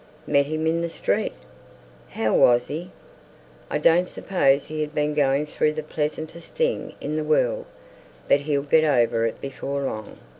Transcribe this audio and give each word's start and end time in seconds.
"Met 0.25 0.47
him 0.47 0.65
in 0.65 0.81
the 0.81 0.89
street." 0.89 1.33
"How 2.09 2.33
was 2.33 2.69
he?" 2.69 2.89
"I 3.69 3.77
don't 3.77 4.07
suppose 4.09 4.65
he'd 4.65 4.95
been 4.95 5.13
going 5.13 5.45
through 5.45 5.73
the 5.73 5.83
pleasantest 5.83 6.55
thing 6.55 6.95
in 6.99 7.17
the 7.17 7.23
world; 7.23 7.65
but 8.27 8.39
he'll 8.39 8.63
get 8.63 8.83
over 8.83 9.27
it 9.27 9.39
before 9.39 9.83
long. 9.83 10.17